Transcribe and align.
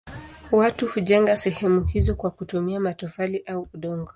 Watu 0.51 0.87
hujenga 0.87 1.37
sehemu 1.37 1.85
hizo 1.85 2.15
kwa 2.15 2.29
kutumia 2.31 2.79
matofali 2.79 3.37
au 3.39 3.67
udongo. 3.73 4.09